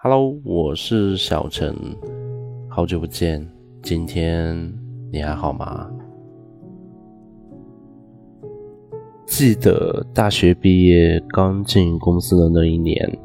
[0.00, 1.74] Hello，我是小陈，
[2.68, 3.44] 好久不见，
[3.82, 4.72] 今天
[5.10, 5.90] 你还好吗？
[9.26, 13.18] 记得大学毕业刚进公司的那一年，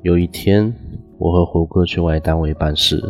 [0.00, 0.74] 有一天，
[1.18, 3.02] 我和胡哥去外单位办事，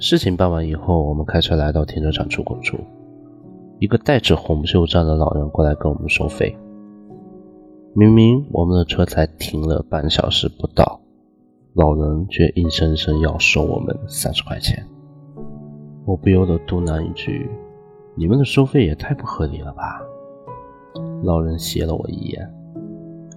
[0.00, 2.78] 事情办完以后，我们开车来到停车场出口处，
[3.78, 6.56] 一个戴着红袖章的老人过来跟我们收费，
[7.94, 10.98] 明明我们的车才停了半小时不到。
[11.74, 14.86] 老人却硬生生要收我们三十块钱，
[16.04, 17.50] 我不由得嘟囔一句
[18.14, 20.02] ：“你们的收费也太不合理了吧！”
[21.24, 22.46] 老人斜了我一眼，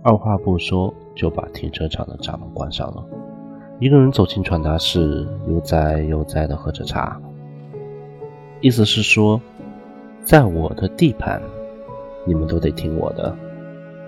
[0.03, 3.05] 二话不说就把停车场的闸门关上了。
[3.79, 7.17] 一个人走进传达室，悠哉悠哉地喝着茶，
[8.59, 9.39] 意思是说，
[10.25, 11.41] 在我的地盘，
[12.27, 13.33] 你们都得听我的。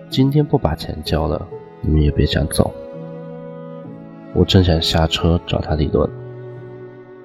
[0.09, 1.47] 今天不把钱交了，
[1.79, 2.73] 你们也别想走。
[4.35, 6.07] 我正想下车找他理论，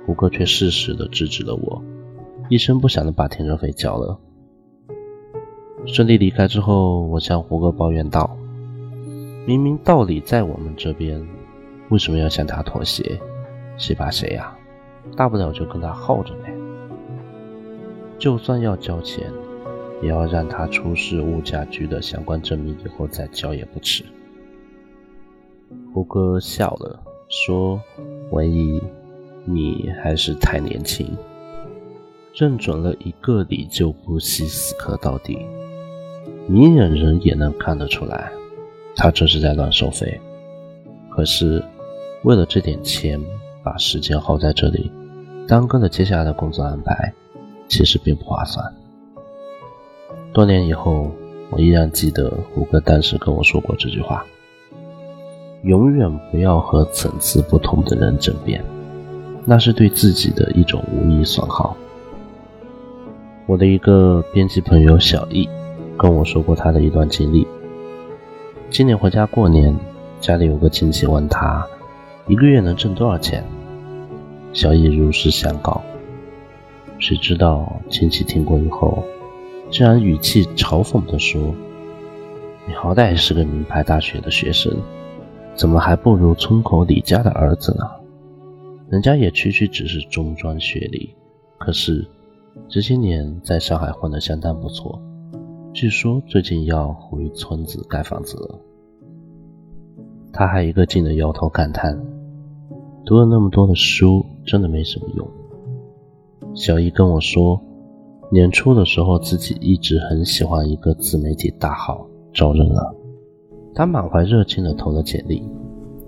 [0.06, 1.82] 胡歌却适时的制止了我，
[2.48, 4.18] 一声不响的把停车费交了。
[5.84, 8.36] 顺利离开之后，我向胡歌抱怨道
[9.46, 11.20] ：“明明道理在我们这边，
[11.90, 13.20] 为什么要向他妥协？
[13.76, 14.56] 谁怕谁呀？
[15.16, 16.54] 大不了就跟他耗着呗。
[18.16, 19.30] 就算要交钱，
[20.00, 24.04] 也要让他出示物价局的相关证明以后再交也不迟。”
[25.94, 26.98] 胡歌笑了，
[27.28, 27.78] 说
[28.32, 28.82] ：“文艺，
[29.44, 31.06] 你还是太年轻，
[32.34, 35.38] 认准了一个理就不惜死磕到底。
[36.48, 38.32] 明眼人也能看得出来，
[38.96, 40.18] 他这是在乱收费。
[41.10, 41.62] 可是
[42.24, 43.20] 为了这点钱，
[43.62, 44.90] 把时间耗在这里，
[45.46, 47.12] 耽搁了接下来的工作安排，
[47.68, 48.64] 其实并不划算。”
[50.32, 51.10] 多年以后，
[51.50, 54.24] 我依然记得胡歌当时跟我说过这句话。
[55.62, 58.64] 永远不要和层次不同的人争辩，
[59.44, 61.76] 那是对自己的一种无意损耗。
[63.46, 65.48] 我的一个编辑朋友小易
[65.96, 67.46] 跟我说过他的一段经历。
[68.70, 69.76] 今年回家过年，
[70.20, 71.64] 家里有个亲戚问他
[72.26, 73.44] 一个月能挣多少钱，
[74.52, 75.80] 小易如实相告。
[76.98, 79.04] 谁知道亲戚听过以后，
[79.70, 81.54] 竟然语气嘲讽地说
[82.66, 84.76] ：“你好歹是个名牌大学的学生。”
[85.54, 87.84] 怎么还不如村口李家的儿子呢？
[88.88, 91.14] 人家也区区只是中专学历，
[91.58, 92.06] 可是
[92.68, 95.00] 这些年在上海混得相当不错。
[95.72, 98.58] 据说最近要回村子盖房子了。
[100.32, 101.98] 他还一个劲的摇头感叹
[103.04, 105.26] ：“读了那么多的书，真的没什么用。”
[106.54, 107.60] 小姨跟我说，
[108.30, 112.94] 年初的时候自己一直很喜欢一个自媒体大号，招人了。
[113.74, 115.42] 他满怀热情地投了简历，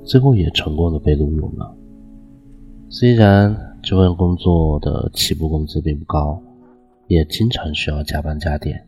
[0.04, 1.74] 最后也成功的被录用了。
[2.90, 6.40] 虽然这份工作的起步工资并不高，
[7.08, 8.86] 也经常需要加班加点，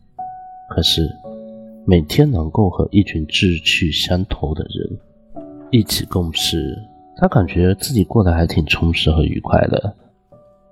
[0.68, 1.10] 可是
[1.86, 4.98] 每天能够和一群志趣相投的人
[5.70, 6.78] 一起共事，
[7.16, 9.94] 他感觉自己过得还挺充实和愉快的。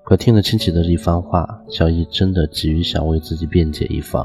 [0.04, 4.22] 可听了亲戚的一番话，小易真的急于想为自己辩解一番，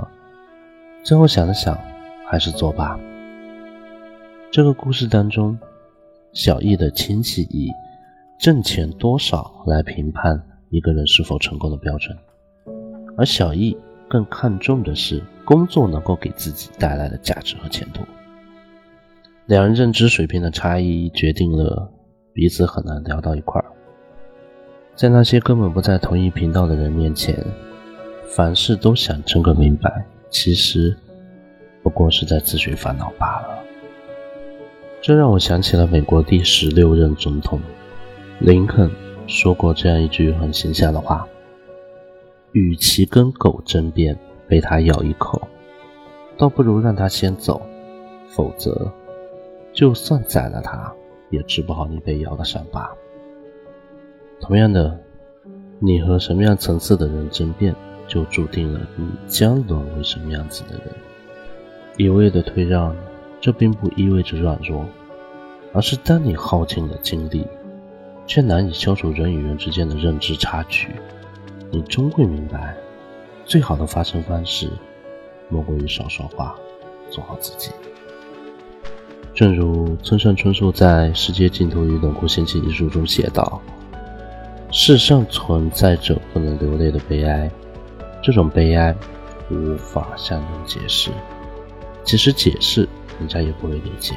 [1.02, 1.80] 最后想了想，
[2.28, 3.00] 还是作罢。
[4.52, 5.56] 这个故事当中，
[6.34, 7.70] 小易的亲戚以
[8.40, 12.18] 挣钱多少来评判一个人是否成功的标准，
[13.16, 13.78] 而小易
[14.08, 18.04] 更看重的是工作能够给自己带来的价值和前途。
[19.46, 21.88] 两人认知水平的差异决定了
[22.34, 23.66] 彼此很难聊到一块儿。
[24.96, 27.38] 在那些根本不在同一频道的人面前，
[28.28, 30.98] 凡事都想争个明白，其实
[31.84, 33.60] 不过是在自寻烦恼罢了。
[35.02, 37.58] 这让我想起了美国第十六任总统
[38.40, 38.92] 林肯
[39.28, 41.26] 说过这样一句很形象的话
[42.52, 45.48] ：“与其跟狗争辩，被它咬一口，
[46.38, 47.62] 倒不如让它先走，
[48.28, 48.92] 否则，
[49.72, 50.92] 就算宰了它，
[51.30, 52.90] 也治不好你被咬的伤疤。”
[54.42, 55.00] 同样的，
[55.80, 57.74] 你和什么样层次的人争辩，
[58.06, 60.84] 就注定了你将沦为什么样子的人。
[61.96, 62.94] 一味的退让。
[63.42, 64.86] 这并不意味着软弱，
[65.74, 67.46] 而是当你耗尽了精力，
[68.26, 70.90] 却难以消除人与人之间的认知差距，
[71.72, 72.76] 你终会明白，
[73.46, 74.70] 最好的发声方式，
[75.48, 76.56] 莫过于少说话，
[77.10, 77.72] 做好自己。
[79.34, 83.62] 正如村上春树在《世界尽头与冷酷仙气》一书中写道
[84.72, 87.50] ：“世上存在着不能流泪的悲哀，
[88.22, 88.94] 这种悲哀
[89.50, 91.12] 无法向人解释，
[92.04, 92.88] 即使解释。”
[93.20, 94.16] 人家也不会理解，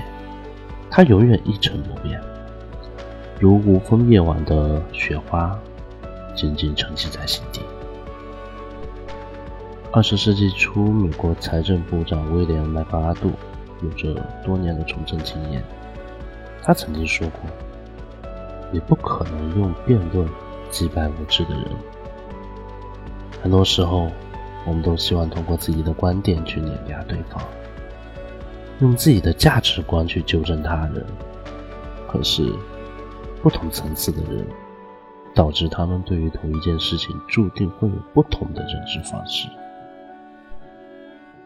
[0.95, 2.21] 它永远一成不变。
[3.41, 5.59] 如无风夜晚的雪花，
[6.37, 7.63] 静静沉积在心底。
[9.91, 13.31] 二十世纪初，美国财政部长威廉·麦克阿杜
[13.83, 15.65] 有着多年的从政经验。
[16.63, 17.41] 他曾经说过
[18.71, 20.29] ：“你不可能用辩论
[20.71, 21.65] 击败无知的人。”
[23.43, 24.11] 很多时候，
[24.67, 27.43] 我们都希望通过自己的观点去碾压对方，
[28.83, 31.07] 用自己的价值观去纠正他人。
[32.07, 32.53] 可是，
[33.41, 34.45] 不同层次的人，
[35.35, 39.49] 导致他们对于同一件事情注定会有不同的认知方式。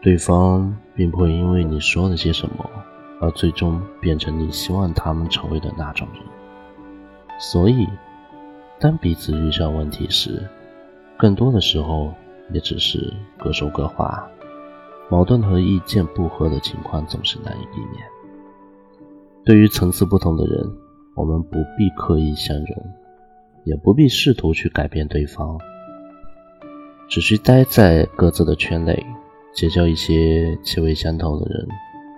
[0.01, 2.69] 对方并不会因为你说了些什么，
[3.21, 6.23] 而最终变成你希望他们成为的那种人。
[7.39, 7.87] 所以，
[8.79, 10.47] 当彼此遇上问题时，
[11.17, 12.13] 更多的时候
[12.51, 14.27] 也只是各说各话，
[15.09, 18.05] 矛盾和意见不合的情况总是难以避免。
[19.45, 20.69] 对于层次不同的人，
[21.15, 22.85] 我们不必刻意相容，
[23.63, 25.57] 也不必试图去改变对方，
[27.07, 29.05] 只需待在各自的圈内。
[29.53, 31.67] 结交一些气味相投的人，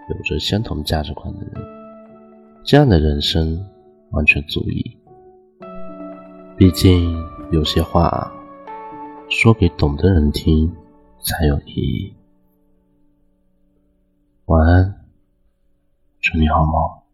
[0.10, 1.54] 有着相同价值观的人，
[2.66, 3.66] 这样的人生
[4.12, 4.98] 完全足矣。
[6.58, 7.16] 毕竟
[7.52, 8.30] 有些话
[9.30, 10.70] 说给懂的人听
[11.22, 12.19] 才有意义。
[14.50, 15.06] 晚安，
[16.19, 17.09] 祝你好梦。